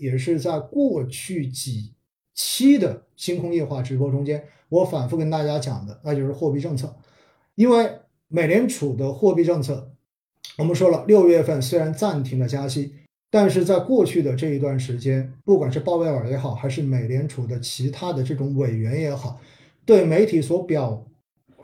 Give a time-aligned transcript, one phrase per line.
[0.00, 1.92] 也是在过去几
[2.34, 6.94] 期的星空夜话直播中间，我反复跟大家讲的，那就是货币政策。
[7.54, 7.90] 因为
[8.28, 9.92] 美联储的货币政策，
[10.58, 12.92] 我们说了，六月份虽然暂停了加息，
[13.30, 19.40] 但是在过去的这一段时间，不管是鲍威尔也好，还是美联储的其他的这种委员也好，
[19.84, 21.06] 对媒体所表、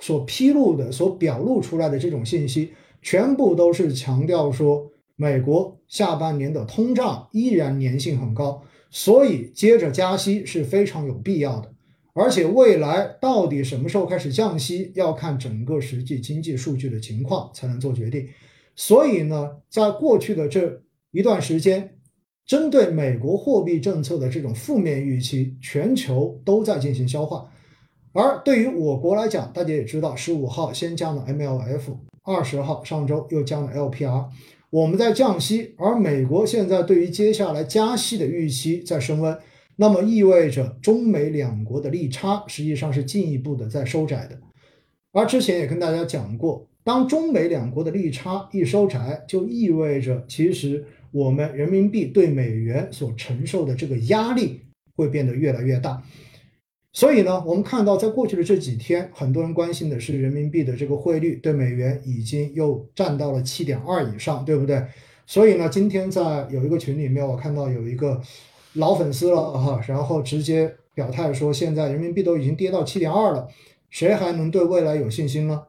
[0.00, 2.72] 所披露的、所表露出来的这种信息，
[3.02, 4.91] 全部都是强调说。
[5.22, 11.72] 美国下半年的通胀依然粘性很高，所以接着加息是非常有必要的。
[12.12, 18.26] 而且未来到底什么时候开始降息，要看整个实际经济数据的情况才能做决定。
[18.74, 20.82] 所以呢，在过去的这
[21.12, 21.98] 一段时间，
[22.44, 27.48] 针对美国货币政策的这种负面预期，全球都在进行消化。
[28.12, 34.26] 而对于我国来讲，大家也知道，十五号先降了 MLF，二十号上周又降了 LPR。
[34.72, 39.38] 我们在降息，而美国现在对于接下来加息的预期在升温，
[39.76, 44.40] 那么意味着中美两国的利差实际上是进一步的在收窄的。
[45.12, 54.62] 而之前也跟大家讲过，当中美两国的利差一收窄，就意味着其实我们人民币对美元所承受的这个压力
[54.96, 56.02] 会变得越来越大。
[56.92, 64.84] 所以呢，我们看到，在过去的这几天，很多人关心的是人民币的这个汇率对美元已经又站到了七点二以上，对不对？
[65.26, 68.20] 所以呢，今天在有一个群里面，我看到有一个
[68.74, 73.48] 老粉丝了哈，然后直接表态说，现在人民币都已经跌到七点二了，
[73.88, 75.62] 谁还能对未来有信心呢？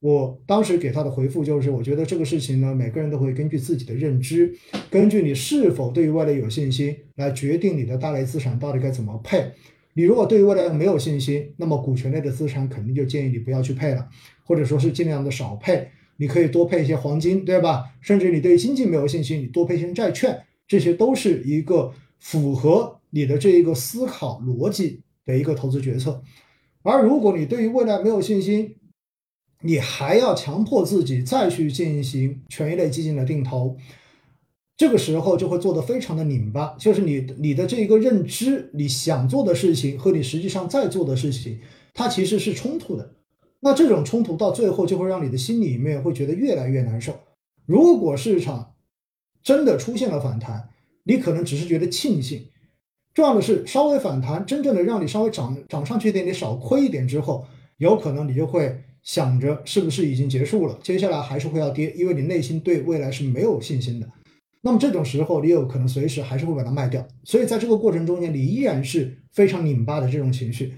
[0.00, 4.52] 我当时给他的回复就是，我觉得这个事情呢，每个人都会根据自己的认知，
[4.90, 9.52] 根据你是否对于未来有信心，来决定你的大类资产到底该怎么配。
[9.94, 14.08] 你如果对于未来没有信心，那么股权类的资产肯定就建议你不要去配了，
[14.44, 15.88] 或者说是尽量的少配。
[16.16, 17.84] 你可以多配一些黄金，对吧？
[18.00, 26.22] 甚至你对经济没有信心，你多配一些债券，这些都是一个符合你的这一个思考逻辑的一个投资决策。
[26.82, 28.76] 而如果你对于未来没有信心，
[29.62, 33.76] 你还要强迫自己再去进行权益类基金的定投。
[34.76, 41.60] 这个时候就会做得非常的拧巴，就是你你的这一个认知，你想做的事情和你实际上在做的事情，
[41.94, 43.14] 它其实是冲突的。
[43.60, 47.14] 那这种冲突到最后就会让你的心里面会觉得越来越难受。
[47.64, 48.74] 如果市场
[49.42, 50.70] 真的出现了反弹，
[51.04, 52.46] 你可能只是觉得庆幸。
[53.14, 57.46] 重要的是稍微反弹，真正的让你稍微涨涨上去一点，你少亏一点之后，
[57.76, 64.08] 有可能你就会想着是不是已经结束了，接下来还是会要跌，因为你内心对未来是没有信心的。
[64.62, 70.74] 那么这种时候，你有可能随时还是会把它卖掉，所以在这个过程中间，你依然是非常拧巴的这种情绪。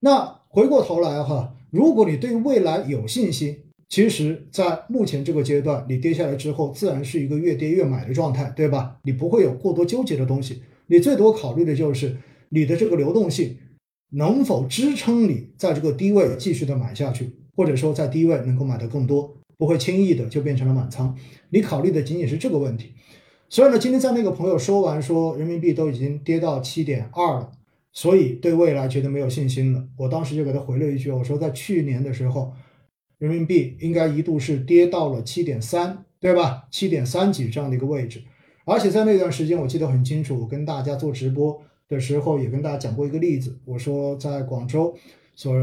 [0.00, 3.56] 那回过头来哈，如果你对未来有信心，
[3.88, 8.98] 其实，在目前这个阶段，你跌下来之后，自然是一个越跌越买的状态，对吧？
[9.02, 12.18] 你不会有过多纠结的东西，你最多考虑的就是
[12.50, 13.56] 你的这个流动性
[14.10, 19.34] 能否支撑你在这个低位继续的买下去，或者说在低位能够买的更多。
[19.58, 21.14] 不会轻易的就变成了满仓，
[21.50, 22.94] 你考虑的仅仅是这个问题。
[23.50, 27.50] 所以呢，今天在那个朋友说完说人民币都已经跌到七点二了，
[27.92, 29.84] 所以对未来觉得没有信心了。
[29.96, 32.52] 我当时就给他回了一句，我说在去年的时候，
[33.18, 36.68] 人民币应该一度是跌到了七点三，对吧？
[36.70, 38.22] 七点三几这样的一个位置。
[38.64, 41.58] 而且在那段时间，我记得很清楚，我跟大家做直播
[41.88, 44.94] 的时候也跟大家讲过一个例子，我说在广州
[45.34, 45.54] 所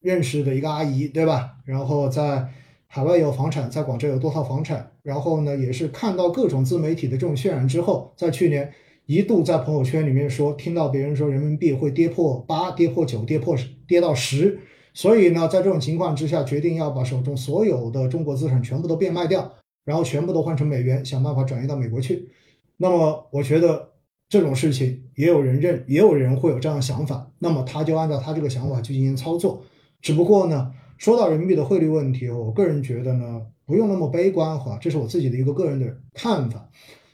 [0.00, 1.56] 认识的一个阿姨，对吧？
[1.64, 2.46] 然后在
[2.96, 8.72] 海外有房产，在广州有多套房产，然后呢，也是看到各种自媒体的这种渲染之后，在去年
[9.04, 13.54] 一度在朋友圈里面说，听到别人说人民币会跌破八、跌破九、跌破
[13.86, 14.58] 跌到十，
[14.94, 19.52] 所以呢，在这种情况之下，决定要把手中所有的中国资产全部都变卖掉，
[19.84, 22.30] 然后全部都换成美元，想办法转移到美国去。
[22.78, 23.90] 那么，我觉得
[24.26, 29.62] 这种事情也有人认，也有人会有这样的想法，那么他就按照他这个想法去进行操作，
[30.00, 30.72] 只不过呢。
[30.96, 36.70] 说到人民币的汇率问题，我个人觉得呢，不用那么悲观哈，这是我自己的一个个人的看法。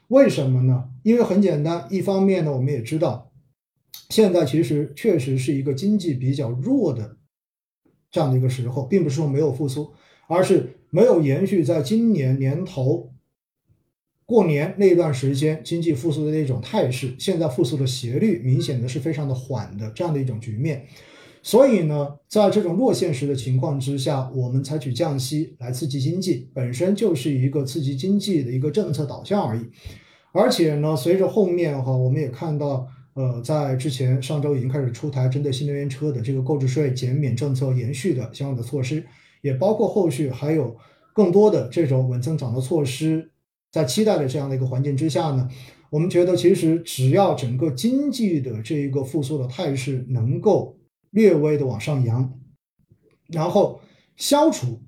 [0.09, 0.91] 为什么呢？
[1.03, 3.33] 因为很简单，一方面呢，我们也知道，
[4.11, 7.17] 现在其实确实是一个经济比较弱的
[8.11, 9.93] 这样的一个时候，并不是说没有复苏，
[10.29, 13.11] 而是没有延续在今年年头
[14.27, 20.87] 过年那段时间经济复苏的那种态势，现在复苏的斜率明显的是非常的缓的这样的一种局面。
[21.43, 29.63] 所以呢，在这种弱现实的情况之下，我们采取降息来刺激经济，本身就是一个刺激经济的一个政策导向而已。
[30.33, 39.05] 而且呢，随着后面哈，我们也看到，呃，在之前上周已经开始出台针对新能源车的这个购置税减免政策延续的相应的措施，
[39.43, 40.77] 也包括后续还有
[41.13, 43.31] 更多的这种稳增长的措施，
[43.73, 45.49] 在期待的这样的一个环境之下呢。
[45.91, 50.75] 我们觉得其实只要整个经济的这一个复苏的态势能够
[51.13, 52.39] 略微的往上扬，
[53.29, 53.81] 然后
[54.17, 54.83] 消除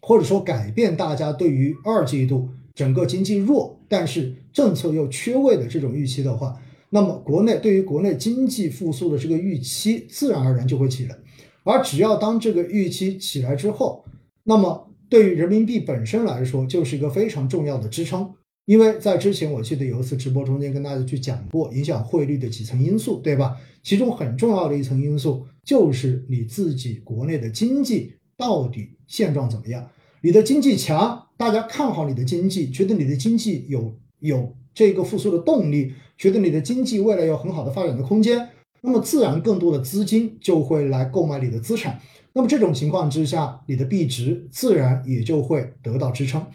[0.00, 6.60] 或者说改变大家对于二季度整个经济弱，但是政策又缺位的这种预期的话，
[6.90, 11.16] 那么国内对于国内经济复苏的这个预期自然而然就会起来。
[11.62, 14.04] 而只要当这个预期起来之后，
[14.42, 18.34] 那么对于人民币本身来说，就是一个非常重要的支撑。
[18.66, 23.56] 因为在之前我记得有一次直播中间跟大家去讲过影响汇率的几层因素，对吧？
[23.82, 29.86] 其中很重要的一层因素就是你自己国内的经济到底现状怎么样。
[30.22, 38.48] 你的经济强，大家看好你的经济，觉得你的经济有有这个复苏的动力，觉得你的经济未来有很好的发展的空间，
[38.80, 42.00] 那么自然更多的资金就会来购买你的资产。
[42.32, 46.46] 那么这种情况之下，你的币值自然也就会得到支撑。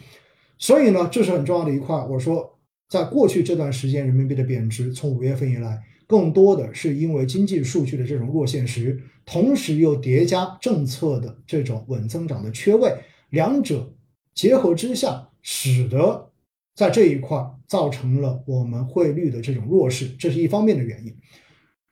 [0.60, 1.96] 所以呢，这是很重要的一块。
[1.96, 12.94] 我说，在过去这段时间，人民币的贬值从五月份以来，更多的是因为经济数据的这种弱现实，同时又叠加政策的这种稳增长的缺位，
[13.30, 13.94] 两者
[14.34, 16.30] 结合之下，使得
[16.74, 21.16] 在这一块造成了我们汇率的这种弱势，这是一方面的原因。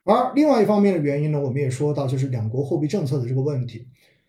[0.04, 3.86] 而另外一方面的原因呢，我们也说到，就是两国货币政策的这个问题。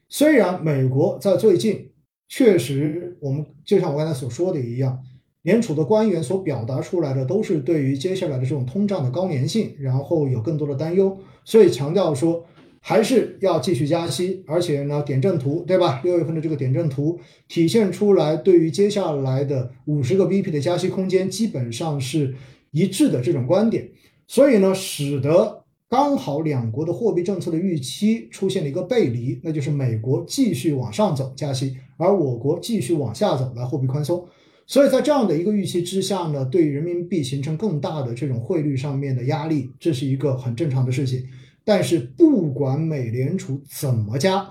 [0.08, 1.89] 虽然美国在最近。
[2.30, 5.00] 确实，我们就像我刚才所说的一样，
[5.42, 12.46] 联储的官员所表达出来的都是对于接下来的这种通胀的高粘性，然后有更多的担忧，所以强调说
[12.80, 16.02] 还是要继续加息，而且呢，点阵图对吧？
[16.04, 22.36] 六月份的这个点阵图体现出来，对于接下来的五十个 BP 的加息空间基本上是
[22.70, 23.90] 一致的这种观点，
[24.28, 25.59] 所以呢，使得。
[25.90, 34.28] 刚好两国的货币政策的预期出现了一个背离，那就是美国继续往上走加息，而我国继续往下走来货币宽松。
[34.68, 41.26] 所以在这样的一个预期之下呢，对人民币形成更大的这种汇率上面的压力，这是一个很正常的事情。
[41.66, 44.48] 但是不管美联储怎么加，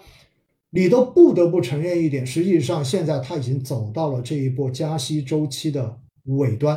[0.71, 6.77] 你都不得不承认一点，实际上现在它已经走到了这一波加息周期的尾端。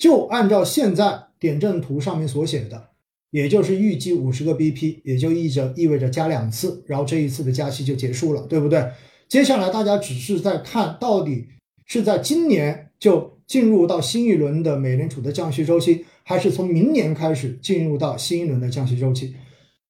[0.00, 1.28] 就按照现在。
[1.40, 2.88] 点阵图上面所写的，
[3.30, 8.86] 也就是预计五十个 BP，也就意着意味着加两次，然后这一次的加息就结束了，对不对？
[9.26, 11.46] 接下来大家只是在看到底
[11.86, 19.34] 是在今年就进入到新一轮的美联储的降息周期，还是从明年开始进入到新一轮的降息周期。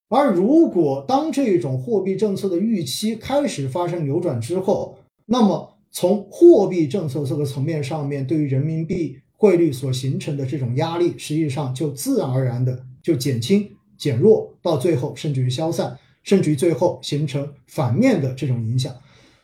[0.08, 4.96] 而如果当这种货币政策的预期开始发生扭转之后，
[5.26, 9.18] 那么从货币政策这个层面上面，对于人民币。
[9.40, 18.94] 汇率所形成的这种压力，实际上就自然而然的就减轻、减弱，到最后甚至于消散，甚至于最后形成反面的这种影响。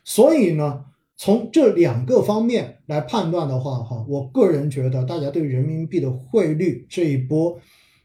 [0.04, 0.84] 所以呢，
[1.16, 7.58] 从这两个方面来判断的话，哈，我个人觉得，大家对人民币的汇率这一波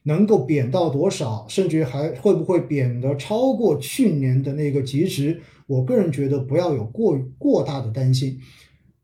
[0.03, 8.39] 能够贬到多少，甚至于还会不会贬得超过去年的那个极值，我个人觉得不要有过过大的担心。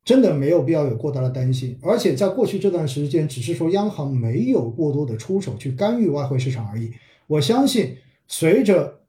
[0.08, 6.94] 真的没有必要有过大的担心，而且在过去这段时间，只是说央行没有过多的出手去干预外汇市场而已。
[7.28, 9.02] 我相信，随着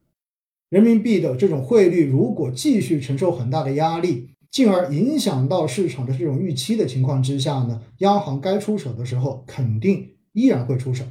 [0.70, 11.04] 人民币的这种汇率如果继续承受很大的压力，进而影响到市场的这种预期的情况之下呢，央行该出手的时候肯定依然会出手。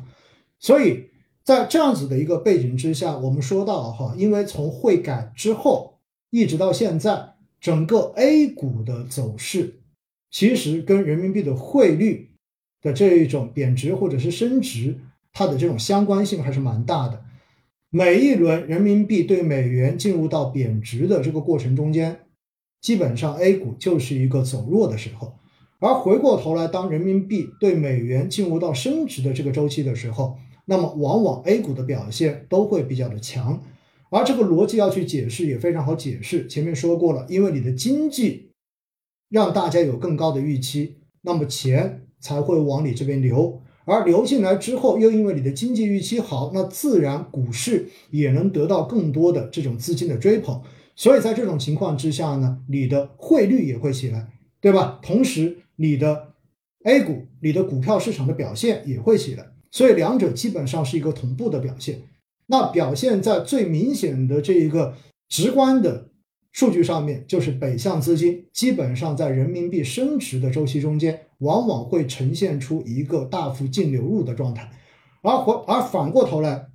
[0.60, 1.06] 所以
[1.46, 7.37] 在这样子的一个背景之下，我们说到哈，因为从汇改之后一直到现在。
[7.60, 9.80] 整个 A 股的走势，
[10.30, 12.30] 其实跟人民币的汇率
[12.82, 15.00] 的这一种贬值或者是升值，
[15.34, 17.24] 它的这种相关性还是蛮大的。
[17.90, 22.20] 每一轮人民币对美元进入到贬值的这个过程中间，
[22.82, 25.38] 基本上 A 股就是一个走弱的时候。
[25.80, 33.64] 而回过头来，当人民币对美元进入到升值的这个周期的时候，那么往往 A 股的表现都会比较的强。
[34.10, 38.52] 而这个逻辑要去解释也非常好解释，前面说过了，因为你的经济
[39.30, 50.62] 让大家有更高的预期，那么钱才会往你这边流，而流进来之后，又因为你的经济预期好，那自然股市也能得到更多的这种资金的追捧，
[50.96, 54.28] 所以在这种情况之下呢，你的汇率也会起来，
[54.62, 55.00] 对吧？
[55.04, 56.34] 同时，你的
[56.86, 62.02] A 股、你的股票市场的表现也会起来，所以两者基本上是一个同步的表现。
[62.48, 64.96] 那表现在最明显的这一个
[65.30, 66.10] 直观的
[66.52, 74.72] 数据上面，就是北向资金基本上在人民币升值的周期中间，往往会呈现出一个大幅净流入的状态，
[75.22, 76.68] 而回而反过头来，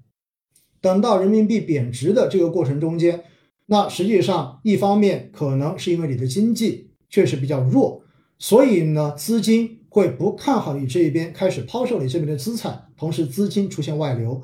[0.81, 3.25] 等到人民币贬值的这个过程中间，
[3.67, 8.03] 那实际上一方面可能是因为你的经济确实比较弱，
[8.39, 14.43] 所以呢资金会不看好你这一边，开始抛售你这边的资产，同时资金出现外流。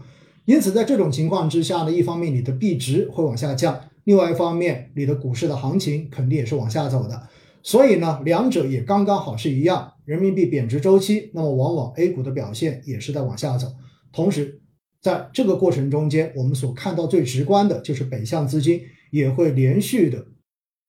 [0.49, 7.28] 因此，在这种情况之下呢，一方面你的币值会往下降，另外一方面你的股市的行情肯定也是往下走的。
[7.62, 13.69] 所以呢，两者也刚刚好是一样，人民币贬值周期，那么往往 A 股的表现也是在往下走。
[14.11, 14.62] 同时，
[15.02, 20.28] 在这个过程中间，我们所看到最直观的就是北向资金也会连续的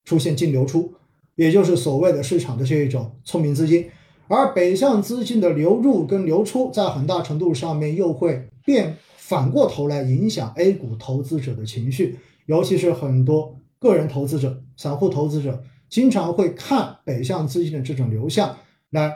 [0.05, 0.93] 出现净流出，
[1.35, 3.89] 也就是所谓的市场的这一种聪明资金。
[4.29, 8.95] 而北向资金的流入跟流出，在很大程度上面又会变
[9.29, 12.17] 反过头来影响 A 股投资者的情绪，
[12.47, 18.57] 尤其是很多个人投资者、散户投资者，经常会看北向资金的这种流向
[18.89, 19.13] 来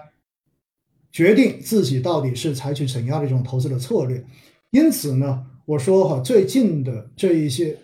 [1.12, 4.24] 决定自己到底是采取怎样的一种投资的策略。
[4.70, 7.76] 因此呢，我说哈，最近的这一些，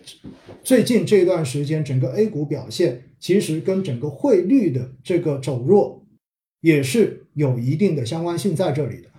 [0.62, 6.06] 最近这段时间，整个 A 股表现其实跟整个汇率的这个走弱，
[6.60, 9.09] 也是有一定的相关性在这里的。